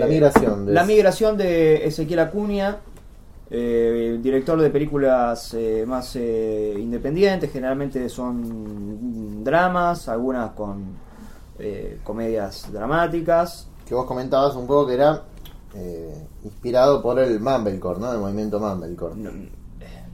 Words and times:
la 0.00 0.06
migración. 0.06 0.66
De... 0.66 0.72
La 0.72 0.84
migración 0.84 1.36
de 1.36 1.86
Ezequiel 1.86 2.18
Acuña, 2.18 2.78
eh, 3.50 4.18
director 4.22 4.60
de 4.60 4.70
películas 4.70 5.54
eh, 5.54 5.84
más 5.86 6.16
eh, 6.16 6.74
independientes, 6.78 7.50
generalmente 7.52 8.08
son 8.08 9.42
dramas, 9.44 10.08
algunas 10.08 10.50
con 10.52 10.84
eh, 11.58 11.98
comedias 12.02 12.72
dramáticas. 12.72 13.68
Que 13.86 13.94
vos 13.94 14.06
comentabas 14.06 14.54
un 14.56 14.66
poco 14.66 14.86
que 14.86 14.94
era 14.94 15.22
eh, 15.74 16.26
inspirado 16.44 17.02
por 17.02 17.18
el 17.18 17.40
Mumblecore, 17.40 18.00
¿no? 18.00 18.12
El 18.12 18.18
movimiento 18.18 18.58
Mumblecore. 18.60 19.14
No, 19.16 19.30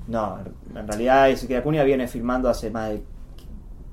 no, 0.08 0.38
en 0.74 0.86
realidad 0.86 1.30
Ezequiel 1.30 1.60
Acuña 1.60 1.82
viene 1.82 2.06
filmando 2.06 2.48
hace 2.48 2.70
más 2.70 2.90
de 2.90 3.02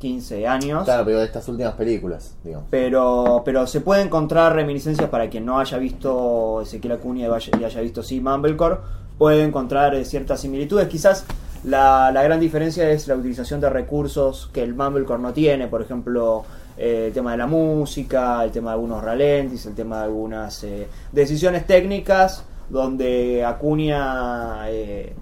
15 0.04 0.46
años. 0.46 0.84
Claro, 0.84 1.06
pero 1.06 1.20
de 1.20 1.26
estas 1.26 1.48
últimas 1.48 1.76
películas, 1.76 2.36
digamos. 2.44 2.68
Pero, 2.70 3.42
pero 3.46 3.66
se 3.66 3.80
puede 3.80 4.02
encontrar 4.02 4.54
reminiscencias 4.54 5.10
para 5.10 5.30
quien 5.30 5.46
no 5.46 5.60
haya 5.60 5.78
visto 5.78 6.62
Ezequiel 6.62 6.96
Acuña 6.96 7.30
y 7.30 7.64
haya, 7.64 7.80
visto 7.80 8.04
sí 8.04 8.20
Mumblecore, 8.20 8.80
puede 9.18 9.46
encontrar 9.46 9.96
eh, 9.96 10.04
ciertas 10.04 10.42
similitudes. 10.42 10.90
Quizás 10.90 11.24
la, 11.64 12.12
la 12.12 12.22
gran 12.22 12.42
diferencia 12.42 12.90
es 12.90 13.08
la 13.08 13.16
utilización 13.16 13.62
de 13.62 13.70
recursos 13.70 14.50
que 14.52 14.62
el 14.62 14.74
Mumblecore 14.74 15.22
no 15.22 15.32
tiene, 15.32 15.70
por 15.70 15.82
ejemplo, 15.82 16.44
eh, 16.78 17.06
el 17.08 17.14
tema 17.14 17.32
de 17.32 17.38
la 17.38 17.48
música, 17.48 18.44
el 18.44 18.52
tema 18.52 18.72
de 18.72 18.74
algunos 18.74 19.02
ralentis, 19.02 19.66
el 19.68 19.74
tema 19.74 20.00
de 20.00 20.04
algunas 20.04 20.66
eh, 20.66 20.86
decisiones 21.14 21.66
técnicas, 21.66 22.44
donde 22.68 23.46
Acuña 23.46 24.70
eh, 24.70 25.16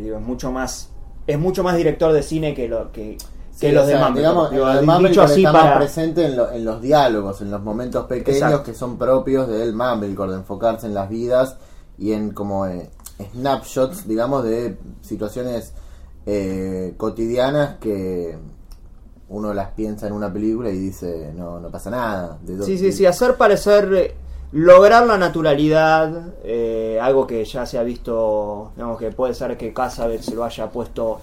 digo, 0.00 0.18
es 0.18 0.22
mucho 0.22 0.52
más 0.52 0.92
es 1.26 1.38
mucho 1.38 1.62
más 1.62 1.76
director 1.76 2.12
de 2.12 2.22
cine 2.22 2.54
que 2.54 2.68
lo 2.68 2.90
que, 2.92 3.16
que 3.60 3.68
Sí, 3.68 3.72
los 3.72 3.84
o 3.84 3.86
sea, 3.86 3.96
de 3.98 4.04
Mumblecore. 4.04 4.20
digamos, 4.20 4.50
Digo, 4.50 4.70
el 4.70 5.08
dicho 5.08 5.22
así 5.22 5.40
está 5.44 5.52
para- 5.52 5.64
más 5.70 5.76
presente 5.78 6.24
en, 6.26 6.36
lo- 6.36 6.50
en 6.50 6.64
los 6.64 6.80
diálogos, 6.80 7.40
en 7.42 7.50
los 7.50 7.62
momentos 7.62 8.06
pequeños 8.06 8.42
Exacto. 8.42 8.64
que 8.64 8.74
son 8.74 8.96
propios 8.98 9.46
del 9.48 9.72
Mumblecore, 9.74 10.32
de 10.32 10.38
enfocarse 10.38 10.86
en 10.86 10.94
las 10.94 11.08
vidas 11.08 11.56
y 11.98 12.12
en 12.12 12.30
como 12.32 12.66
eh, 12.66 12.90
snapshots, 13.34 14.08
digamos, 14.08 14.42
de 14.44 14.78
situaciones 15.02 15.72
eh, 16.26 16.94
cotidianas 16.96 17.76
que 17.78 18.36
uno 19.28 19.54
las 19.54 19.68
piensa 19.70 20.06
en 20.06 20.12
una 20.12 20.32
película 20.32 20.70
y 20.70 20.78
dice, 20.78 21.32
no, 21.34 21.58
no 21.60 21.68
pasa 21.70 21.90
nada. 21.90 22.38
De 22.42 22.62
Sí, 22.64 22.76
sí, 22.78 22.92
sí, 22.92 23.06
hacer 23.06 23.36
parecer, 23.36 23.92
eh, 23.94 24.14
lograr 24.52 25.06
la 25.06 25.16
naturalidad, 25.16 26.12
eh, 26.44 26.98
algo 27.00 27.26
que 27.26 27.44
ya 27.44 27.64
se 27.64 27.78
ha 27.78 27.82
visto, 27.82 28.72
digamos 28.76 28.98
que 28.98 29.10
puede 29.10 29.34
ser 29.34 29.56
que 29.56 29.72
Casabet 29.72 30.20
se 30.22 30.34
lo 30.34 30.44
haya 30.44 30.68
puesto 30.70 31.20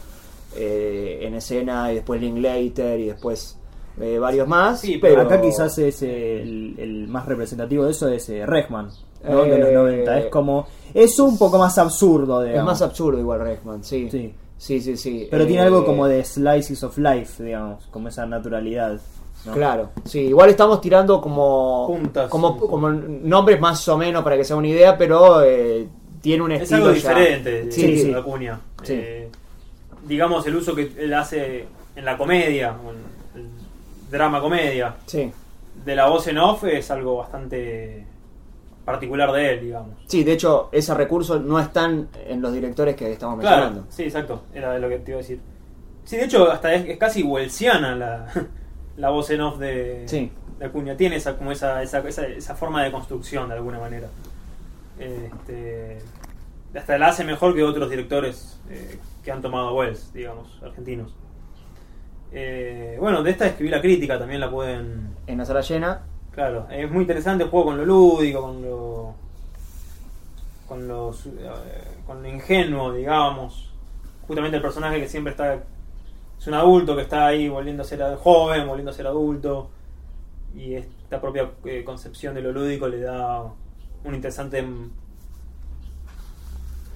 eh, 0.56 1.20
en 1.22 1.36
escena 1.36 1.92
y 1.92 1.96
después 1.96 2.20
Linklater 2.22 3.00
y 3.00 3.06
después 3.08 3.58
eh, 4.00 4.18
varios 4.20 4.48
más. 4.48 4.80
Sí, 4.82 4.98
pero 5.00 5.16
pero 5.16 5.28
Acá 5.28 5.42
quizás 5.42 5.78
es 5.78 6.02
el, 6.04 6.76
el 6.78 7.08
más 7.08 7.26
representativo 7.26 7.86
de 7.86 7.92
eso 7.92 8.08
es 8.08 8.30
eh, 8.30 8.46
Regman, 8.46 8.90
¿no? 9.24 9.44
Eh, 9.46 9.50
de 9.52 9.58
los 9.60 9.72
90. 9.74 10.20
Es 10.20 10.26
como. 10.28 10.68
Es 10.94 11.20
un 11.20 11.38
poco 11.38 11.58
más 11.58 11.78
absurdo, 11.78 12.44
es 12.44 12.64
más 12.64 12.82
absurdo 12.82 13.20
igual 13.20 13.42
Reckman, 13.42 13.84
sí. 13.84 14.10
Sí. 14.10 14.34
Sí, 14.58 14.82
sí, 14.82 14.98
sí. 14.98 15.28
Pero 15.32 15.46
tiene 15.48 15.62
Eh, 15.62 15.66
algo 15.68 15.86
como 15.86 16.06
de 16.06 16.22
slices 16.26 16.84
of 16.84 16.98
life, 16.98 17.42
digamos, 17.44 17.86
como 17.92 18.10
esa 18.10 18.26
naturalidad. 18.26 19.00
¿no? 19.46 19.54
Claro, 19.54 19.92
sí, 20.04 20.20
igual 20.20 20.50
estamos 20.50 20.82
tirando 20.82 21.22
como, 21.22 21.88
Puntas, 21.88 22.30
como, 22.30 22.56
sí. 22.60 22.66
como 22.70 22.90
nombres 22.90 23.62
más 23.62 23.88
o 23.88 23.98
menos 23.98 24.22
para 24.22 24.36
que 24.36 24.44
sea 24.44 24.58
una 24.58 24.68
idea, 24.68 24.98
pero 24.98 25.42
eh, 25.44 25.88
tiene 26.20 26.44
un 26.44 26.52
Es 26.52 26.64
estilo 26.64 26.88
algo 26.88 26.90
ya- 26.90 26.96
diferente 26.96 27.72
Sí, 27.72 27.88
de 27.88 27.98
sí. 28.04 28.14
Acuña. 28.14 28.60
Sí. 28.84 28.94
Eh, 28.98 29.30
digamos 30.08 30.46
el 30.48 30.56
uso 30.56 30.76
que 30.76 30.92
él 30.98 31.14
hace 31.14 31.66
en 31.96 32.06
la 32.06 32.18
comedia, 32.18 32.76
en 33.36 33.40
el 33.42 33.50
drama 34.12 34.42
comedia, 34.42 34.96
Sí. 35.06 35.32
de 35.86 35.96
la 35.96 36.08
voz 36.08 36.28
en 36.28 36.38
off 36.38 36.64
es 36.66 36.90
algo 36.92 37.18
bastante 37.18 38.06
particular 38.86 39.32
de 39.32 39.54
él, 39.54 39.62
digamos. 39.62 39.92
Sí, 40.08 40.24
de 40.24 40.34
hecho, 40.34 40.70
ese 40.72 40.94
recurso 40.96 41.40
no 41.40 41.60
están 41.60 42.08
en 42.28 42.42
los 42.42 42.52
directores 42.54 42.96
que 42.96 43.12
estamos 43.12 43.40
Claro, 43.40 43.58
mencionando. 43.66 43.92
sí, 43.92 44.04
exacto, 44.04 44.44
era 44.54 44.74
de 44.74 44.80
lo 44.80 44.90
que 44.90 44.98
te 45.00 45.12
iba 45.12 45.20
a 45.20 45.22
decir. 45.22 45.40
Sí, 46.06 46.18
de 46.18 46.24
hecho, 46.26 46.52
hasta 46.52 46.74
es, 46.74 46.86
es 46.90 46.98
casi 46.98 47.22
welsiana 47.22 47.96
la, 47.96 48.28
la 48.98 49.10
voz 49.12 49.30
en 49.30 49.42
off 49.42 49.60
de, 49.60 50.04
Sí. 50.08 50.32
de 50.58 50.66
Acuña. 50.66 50.98
Tiene 50.98 51.18
esa, 51.18 51.38
como 51.38 51.52
esa, 51.52 51.84
esa, 51.84 52.00
esa, 52.00 52.26
esa 52.26 52.56
forma 52.56 52.84
de 52.84 52.92
construcción 52.92 53.48
de 53.50 53.56
alguna 53.56 53.80
manera. 53.80 54.08
Este, 54.98 56.00
hasta 56.76 56.98
la 56.98 57.08
hace 57.10 57.24
mejor 57.24 57.56
que 57.56 57.64
otros 57.64 57.90
directores 57.90 58.60
eh, 58.70 58.98
que 59.30 59.34
han 59.34 59.44
tomado 59.44 59.76
Wells, 59.76 60.12
digamos, 60.12 60.48
argentinos. 60.64 61.14
Eh, 62.32 62.98
bueno, 63.00 63.22
de 63.22 63.30
esta 63.30 63.46
escribí 63.46 63.70
la 63.70 63.80
crítica, 63.80 64.18
también 64.18 64.40
la 64.40 64.50
pueden 64.50 65.16
En 65.28 65.38
la 65.38 65.46
sala 65.46 65.62
llena, 65.62 66.02
Claro, 66.32 66.68
es 66.72 66.90
muy 66.90 67.02
interesante 67.02 67.44
el 67.44 67.52
juego 67.52 67.68
con 67.68 67.78
lo 67.78 67.86
lúdico, 67.86 68.42
con 68.42 68.62
lo. 68.64 69.14
con 70.68 70.88
lo, 70.88 71.12
eh, 71.12 71.84
con 72.08 72.24
lo 72.24 72.28
ingenuo, 72.28 72.92
digamos. 72.92 73.72
Justamente 74.26 74.58
el 74.58 74.64
personaje 74.64 75.00
que 75.00 75.08
siempre 75.08 75.30
está. 75.32 75.54
es 75.54 76.48
un 76.48 76.56
adulto 76.56 76.96
que 76.96 77.04
está 77.04 77.28
ahí 77.28 77.50
volviendo 77.50 77.84
a 77.84 77.86
ser 77.86 78.02
joven, 78.16 78.68
volviendo 78.68 78.90
a 78.90 78.96
ser 78.96 79.06
adulto. 79.06 79.70
Y 80.56 80.74
esta 80.74 81.22
propia 81.22 81.52
eh, 81.66 81.84
concepción 81.84 82.34
de 82.34 82.42
lo 82.42 82.52
lúdico 82.52 82.88
le 82.88 83.02
da 83.02 83.44
un 84.04 84.16
interesante 84.16 84.66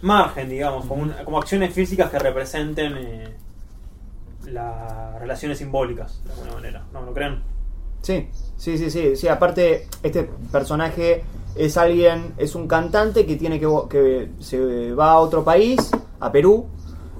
margen, 0.03 0.49
digamos, 0.49 0.85
como, 0.85 1.01
un- 1.03 1.13
como 1.25 1.39
acciones 1.39 1.73
físicas 1.73 2.09
que 2.11 2.19
representen 2.19 2.93
eh, 2.97 3.35
las 4.45 5.19
relaciones 5.19 5.57
simbólicas, 5.57 6.21
de 6.25 6.31
alguna 6.33 6.53
manera. 6.53 6.83
¿No 6.93 7.01
lo 7.01 7.13
creen? 7.13 7.41
sí, 8.01 8.27
sí, 8.57 8.77
sí, 8.77 8.89
sí, 8.91 9.15
sí. 9.15 9.27
Aparte, 9.29 9.87
este 10.03 10.29
personaje 10.51 11.23
es 11.55 11.77
alguien, 11.77 12.33
es 12.37 12.53
un 12.55 12.67
cantante 12.67 13.25
que 13.25 13.37
tiene 13.37 13.59
que, 13.59 13.67
vo- 13.67 13.87
que 13.87 14.29
se 14.39 14.93
va 14.93 15.11
a 15.13 15.19
otro 15.19 15.43
país, 15.43 15.89
a 16.19 16.31
Perú, 16.31 16.65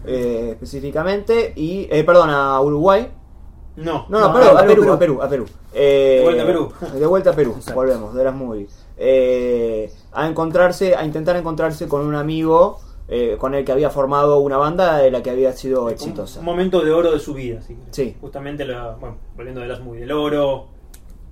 eh, 0.06 0.50
específicamente, 0.52 1.54
y, 1.56 1.88
eh, 1.90 2.04
perdón, 2.04 2.30
a 2.32 2.60
Uruguay. 2.60 3.08
No. 3.78 4.06
No, 4.10 4.20
no, 4.20 4.28
No, 4.28 4.34
perdón, 4.34 4.58
a 4.58 4.60
a 4.60 4.66
Perú, 4.68 4.82
Perú, 4.82 4.84
Perú. 4.84 4.94
a 4.98 5.00
Perú, 5.00 5.22
a 5.22 5.30
Perú. 5.30 5.46
Eh, 5.74 6.16
De 6.20 6.24
vuelta 6.26 6.44
a 6.44 6.46
Perú. 6.46 6.74
De 7.00 7.06
vuelta 7.08 7.30
a 7.30 7.34
Perú, 7.34 7.54
Exacto. 7.56 7.74
volvemos, 7.76 8.14
de 8.14 8.24
las 8.26 8.36
movies. 8.36 8.86
Eh, 8.98 9.92
a 10.14 10.28
encontrarse, 10.28 10.96
a 10.96 11.06
intentar 11.06 11.36
encontrarse 11.36 11.88
con 11.88 12.06
un 12.06 12.16
amigo 12.16 12.80
eh, 13.08 13.36
con 13.38 13.54
el 13.54 13.66
que 13.66 13.72
había 13.72 13.90
formado 13.90 14.40
una 14.40 14.58
banda 14.58 14.98
de 14.98 15.12
la 15.12 15.22
que 15.22 15.30
había 15.30 15.52
sido 15.52 15.90
exitosa. 15.90 16.40
Un 16.40 16.46
momento 16.46 16.82
de 16.84 16.92
oro 16.92 17.12
de 17.12 17.20
su 17.20 17.34
vida, 17.34 17.62
sí. 17.62 17.78
Sí. 17.92 18.16
Justamente, 18.22 18.66
la, 18.66 18.92
bueno, 18.92 19.18
volviendo 19.36 19.62
de 19.62 19.68
las 19.68 19.82
muy 19.82 20.02
el 20.02 20.12
oro, 20.12 20.68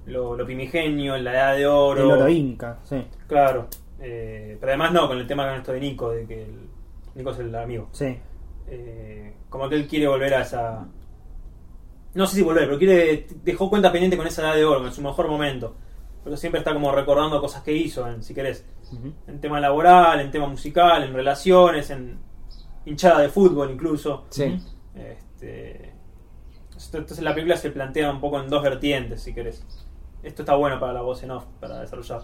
lo, 0.06 0.36
lo 0.36 0.46
primigenio, 0.46 1.18
la 1.18 1.34
edad 1.34 1.56
de 1.56 1.68
oro. 1.68 2.02
El 2.02 2.12
oro 2.12 2.30
inca, 2.30 2.80
sí. 2.84 3.03
Claro. 3.28 3.68
Eh, 4.02 4.58
pero 4.59 4.72
además 4.72 4.91
no, 4.91 5.08
con 5.08 5.18
el 5.18 5.28
tema 5.28 5.47
con 5.47 5.59
esto 5.59 5.72
de 5.72 5.80
Nico, 5.80 6.12
de 6.12 6.25
que 6.25 6.44
el, 6.44 6.70
Nico 7.16 7.31
es 7.31 7.40
el 7.40 7.56
amigo. 7.56 7.88
Sí. 7.91 8.18
Eh, 8.68 9.34
como 9.50 9.70
que 9.70 9.75
él 9.75 9.88
quiere 9.88 10.08
volver 10.08 10.34
a 10.34 10.41
esa... 10.41 10.86
No 12.14 12.28
sé 12.28 12.36
si 12.36 12.41
volver, 12.41 12.66
pero 12.66 12.78
quiere 12.78 13.28
dejó 13.44 13.70
cuenta 13.70 13.91
pendiente 13.91 14.18
con 14.18 14.28
esa 14.28 14.41
edad 14.41 14.56
de 14.56 14.66
oro, 14.66 14.86
en 14.86 14.91
su 14.91 15.02
mejor 15.02 15.30
momento. 15.30 15.75
Pero 16.24 16.38
siempre 16.38 16.59
está 16.59 16.74
como 16.74 16.92
recordando 16.92 17.42
cosas 17.42 17.64
que 17.64 17.74
hizo, 17.74 18.08
en, 18.08 18.22
si 18.22 18.34
querés. 18.34 18.66
En 19.28 19.40
tema 19.40 19.59
laboral, 19.59 20.20
en 20.20 20.30
tema 20.32 20.48
musical, 20.48 21.04
en 21.04 21.14
relaciones, 21.14 21.90
en 21.90 22.20
hinchada 22.86 23.20
de 23.22 23.30
fútbol 23.30 23.72
incluso. 23.72 24.26
Sí. 24.30 24.59
Este, 24.94 25.94
entonces 26.94 27.22
la 27.22 27.34
película 27.34 27.56
se 27.58 27.72
plantea 27.72 28.12
un 28.12 28.20
poco 28.20 28.40
en 28.42 28.50
dos 28.50 28.62
vertientes, 28.62 29.22
si 29.24 29.34
querés. 29.34 29.64
Esto 30.24 30.42
está 30.44 30.56
bueno 30.56 30.80
para 30.80 30.94
la 30.94 31.02
voz 31.02 31.24
en 31.24 31.32
off, 31.32 31.46
para 31.59 31.80
desarrollar. 31.80 32.22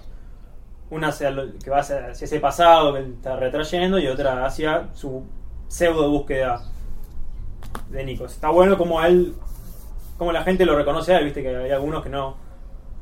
Una 0.89 1.07
hacia 1.07 1.31
lo- 1.31 1.57
que 1.57 1.69
va 1.69 1.79
hacia, 1.79 2.07
hacia 2.07 2.25
ese 2.25 2.39
pasado 2.39 2.93
que 2.93 2.99
él 2.99 3.13
está 3.15 3.35
retrayendo 3.35 3.97
y 3.99 4.07
otra 4.07 4.45
hacia 4.45 4.89
su 4.93 5.23
pseudo 5.67 6.09
búsqueda 6.09 6.61
de 7.89 8.03
Nico. 8.05 8.25
Está 8.25 8.49
bueno 8.49 8.77
como 8.77 9.01
él, 9.03 9.33
como 10.17 10.31
la 10.31 10.43
gente 10.43 10.65
lo 10.65 10.75
reconoce 10.75 11.13
a 11.13 11.19
él, 11.19 11.25
viste 11.25 11.41
que 11.41 11.55
hay 11.55 11.71
algunos 11.71 12.03
que 12.03 12.09
no 12.09 12.35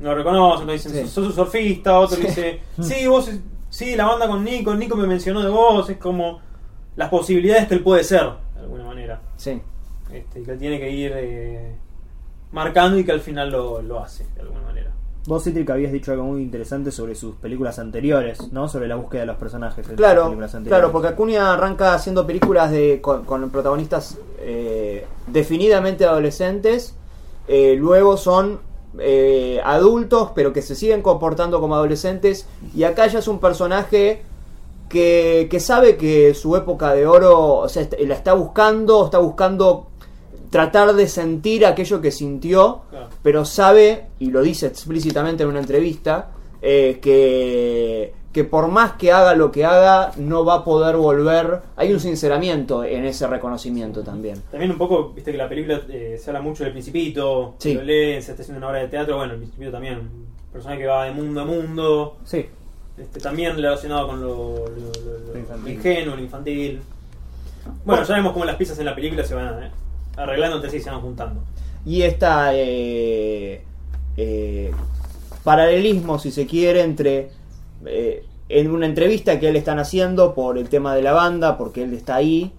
lo 0.00 0.14
reconocen, 0.14 0.62
entonces 0.62 0.92
dicen, 0.92 1.06
Sí. 1.08 1.12
sos 1.14 1.26
un 1.28 1.32
surfista, 1.32 1.98
otro 1.98 2.16
Sí. 2.16 2.22
dice, 2.26 2.60
sí, 2.80 3.06
vos, 3.06 3.30
sí, 3.70 3.96
la 3.96 4.06
banda 4.06 4.26
con 4.28 4.44
Nico, 4.44 4.74
Nico 4.74 4.96
me 4.96 5.06
mencionó 5.06 5.42
de 5.42 5.48
vos, 5.50 5.88
es 5.90 5.96
como 5.98 6.40
las 6.96 7.08
posibilidades 7.08 7.66
que 7.68 7.74
él 7.74 7.82
puede 7.82 8.04
ser, 8.04 8.22
de 8.54 8.60
alguna 8.60 8.84
manera 8.84 9.20
Sí. 9.36 9.60
este, 10.12 10.42
que 10.42 10.50
él 10.52 10.58
tiene 10.58 10.78
que 10.78 10.90
ir 10.90 11.12
eh, 11.14 11.76
marcando 12.52 12.98
y 12.98 13.04
que 13.04 13.12
al 13.12 13.20
final 13.20 13.50
lo, 13.50 13.82
lo 13.82 14.00
hace 14.00 14.26
de 14.34 14.40
alguna 14.42 14.60
manera. 14.62 14.92
Vos, 15.26 15.42
Citric, 15.42 15.68
habías 15.70 15.90
dicho 15.90 16.12
algo 16.12 16.22
muy 16.22 16.40
interesante 16.40 16.92
sobre 16.92 17.16
sus 17.16 17.34
películas 17.34 17.80
anteriores, 17.80 18.52
¿no? 18.52 18.68
Sobre 18.68 18.86
la 18.86 18.94
búsqueda 18.94 19.22
de 19.22 19.26
los 19.26 19.36
personajes. 19.36 19.78
en 19.78 19.84
sus 19.84 19.94
Claro, 19.96 20.24
películas 20.26 20.54
anteriores. 20.54 20.78
claro, 20.80 20.92
porque 20.92 21.08
Acuña 21.08 21.52
arranca 21.52 21.94
haciendo 21.94 22.24
películas 22.24 22.70
de, 22.70 23.00
con, 23.02 23.24
con 23.24 23.50
protagonistas 23.50 24.18
eh, 24.38 25.04
definidamente 25.26 26.04
adolescentes, 26.04 26.94
eh, 27.48 27.74
luego 27.76 28.16
son 28.16 28.60
eh, 29.00 29.60
adultos, 29.64 30.30
pero 30.34 30.52
que 30.52 30.62
se 30.62 30.74
siguen 30.74 31.02
comportando 31.02 31.60
como 31.60 31.74
adolescentes, 31.74 32.46
y 32.74 32.84
acá 32.84 33.06
ya 33.06 33.18
es 33.18 33.28
un 33.28 33.38
personaje 33.38 34.22
que, 34.88 35.48
que 35.50 35.60
sabe 35.60 35.96
que 35.96 36.34
su 36.34 36.56
época 36.56 36.92
de 36.94 37.06
oro, 37.06 37.56
o 37.56 37.68
sea, 37.68 37.86
la 37.98 38.14
está 38.14 38.34
buscando, 38.34 39.04
está 39.04 39.18
buscando 39.18 39.88
tratar 40.50 40.94
de 40.94 41.08
sentir 41.08 41.66
aquello 41.66 42.00
que 42.00 42.10
sintió, 42.10 42.82
pero 43.22 43.44
sabe, 43.44 44.06
y 44.18 44.30
lo 44.30 44.42
dice 44.42 44.66
explícitamente 44.66 45.42
en 45.42 45.48
una 45.50 45.60
entrevista, 45.60 46.30
eh, 46.62 46.98
que, 47.02 48.14
que 48.36 48.44
por 48.44 48.68
más 48.68 48.92
que 48.92 49.12
haga 49.12 49.34
lo 49.34 49.50
que 49.50 49.64
haga, 49.64 50.12
no 50.18 50.44
va 50.44 50.56
a 50.56 50.64
poder 50.64 50.96
volver. 50.96 51.60
Hay 51.74 51.90
un 51.94 52.00
sinceramiento 52.00 52.84
en 52.84 53.06
ese 53.06 53.26
reconocimiento 53.26 54.02
también. 54.02 54.42
También 54.50 54.70
un 54.72 54.76
poco, 54.76 55.08
viste 55.14 55.32
que 55.32 55.38
la 55.38 55.48
película 55.48 55.80
eh, 55.88 56.18
se 56.22 56.28
habla 56.28 56.42
mucho 56.42 56.62
del 56.62 56.72
Principito, 56.74 57.54
Sí. 57.56 57.72
lo 57.72 57.80
leen, 57.82 58.20
se 58.22 58.32
está 58.32 58.42
haciendo 58.42 58.58
una 58.58 58.68
obra 58.68 58.80
de 58.80 58.88
teatro, 58.88 59.16
bueno, 59.16 59.32
el 59.32 59.38
Principito 59.38 59.70
también, 59.72 60.00
un 60.00 60.26
personaje 60.52 60.82
que 60.82 60.86
va 60.86 61.06
de 61.06 61.12
mundo 61.12 61.40
a 61.40 61.44
mundo, 61.46 62.16
Sí. 62.26 62.44
este, 62.98 63.20
también 63.20 63.56
relacionado 63.56 64.06
con 64.06 64.20
lo, 64.20 64.28
lo- 64.28 64.66
lo- 64.66 65.18
lo- 65.28 65.32
Lo 65.32 65.38
infantil. 65.38 65.64
lo 65.64 65.70
ingenuo, 65.70 66.16
lo 66.16 66.22
infantil. 66.22 66.80
Bueno, 67.86 68.02
ya 68.04 68.14
vemos 68.16 68.34
cómo 68.34 68.44
las 68.44 68.56
piezas 68.56 68.78
en 68.78 68.84
la 68.84 68.94
película 68.94 69.24
se 69.24 69.34
van 69.34 69.62
eh, 69.62 69.70
arreglando 70.18 70.56
entre 70.56 70.70
sí 70.70 70.76
y 70.76 70.80
se 70.80 70.90
van 70.90 71.00
juntando. 71.00 71.40
Y 71.86 72.02
esta 72.02 72.50
eh, 72.52 73.62
eh, 74.18 74.70
paralelismo, 75.42 76.18
si 76.18 76.30
se 76.30 76.46
quiere, 76.46 76.82
entre 76.82 77.30
eh, 77.84 78.24
en 78.48 78.70
una 78.70 78.86
entrevista 78.86 79.38
que 79.40 79.48
él 79.48 79.56
están 79.56 79.78
haciendo 79.78 80.34
por 80.34 80.56
el 80.58 80.68
tema 80.68 80.94
de 80.94 81.02
la 81.02 81.12
banda, 81.12 81.58
porque 81.58 81.82
él 81.82 81.92
está 81.94 82.14
ahí, 82.16 82.52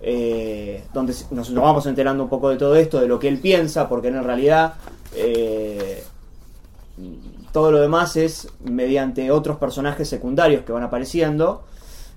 eh, 0.00 0.82
donde 0.92 1.14
nos, 1.30 1.50
nos 1.50 1.62
vamos 1.64 1.86
enterando 1.86 2.24
un 2.24 2.28
poco 2.28 2.48
de 2.50 2.56
todo 2.56 2.74
esto, 2.76 3.00
de 3.00 3.06
lo 3.06 3.18
que 3.18 3.28
él 3.28 3.38
piensa, 3.38 3.88
porque 3.88 4.08
en 4.08 4.22
realidad 4.24 4.74
eh, 5.14 6.02
todo 7.52 7.70
lo 7.70 7.80
demás 7.80 8.16
es 8.16 8.48
mediante 8.64 9.30
otros 9.30 9.58
personajes 9.58 10.08
secundarios 10.08 10.64
que 10.64 10.72
van 10.72 10.82
apareciendo. 10.82 11.64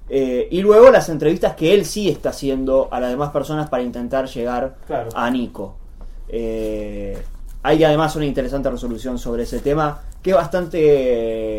eh, 0.10 0.48
y 0.52 0.62
luego 0.62 0.92
las 0.92 1.10
entrevistas 1.10 1.56
que 1.56 1.74
él 1.74 1.84
sí 1.86 2.10
está 2.10 2.30
haciendo 2.30 2.88
a 2.92 3.00
las 3.00 3.10
demás 3.10 3.32
personas 3.32 3.70
para 3.70 3.82
intentar 3.84 4.28
llegar 4.28 4.76
Claro. 4.88 5.10
a 5.16 5.30
Nico. 5.32 5.76
Hay 7.64 7.84
además 7.84 8.16
una 8.16 8.26
interesante 8.26 8.70
resolución 8.70 9.18
sobre 9.18 9.44
ese 9.44 9.60
tema 9.60 10.02
que 10.22 10.30
es 10.32 10.36
bastante 10.36 11.55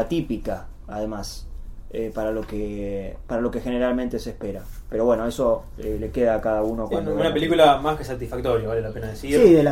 atípica, 0.00 0.66
además, 0.88 1.46
eh, 1.90 2.10
para 2.14 2.30
lo 2.32 2.42
que 2.42 3.16
para 3.26 3.40
lo 3.40 3.50
que 3.50 3.60
generalmente 3.60 4.18
se 4.18 4.30
espera. 4.30 4.62
Pero 4.88 5.04
bueno, 5.04 5.26
eso 5.26 5.64
eh, 5.78 5.96
le 5.98 6.10
queda 6.10 6.36
a 6.36 6.40
cada 6.40 6.62
uno 6.62 6.86
Sí, 6.86 6.92
cuando 6.92 7.14
una 7.14 7.24
la 7.24 7.34
película 7.34 7.78
más 7.78 7.96
que 7.96 8.04
satisfactoria, 8.04 8.68
vale 8.68 8.80
la 8.82 8.90
pena 8.90 9.08
decir. 9.08 9.40
Sí, 9.40 9.52
de 9.52 9.58
las 9.58 9.64